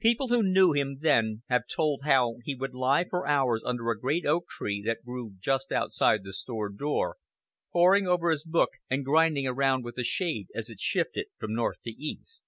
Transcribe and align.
People 0.00 0.28
who 0.28 0.42
knew 0.42 0.72
him 0.72 1.00
then 1.02 1.42
have 1.50 1.66
told 1.66 2.00
how 2.04 2.36
he 2.42 2.54
would 2.54 2.72
lie 2.72 3.04
for 3.06 3.26
hours 3.28 3.62
under 3.66 3.90
a 3.90 3.98
great 4.00 4.24
oak 4.24 4.48
tree 4.48 4.82
that 4.86 5.04
grew 5.04 5.34
just 5.38 5.70
outside 5.70 6.24
the 6.24 6.32
store 6.32 6.70
door, 6.70 7.18
poring 7.74 8.06
over 8.06 8.30
his 8.30 8.42
book, 8.44 8.70
and 8.88 9.04
"grinding 9.04 9.46
around 9.46 9.84
with 9.84 9.96
the 9.96 10.02
shade" 10.02 10.48
as 10.54 10.70
it 10.70 10.80
shifted 10.80 11.26
from 11.38 11.54
north 11.54 11.76
to 11.82 11.90
east. 11.90 12.42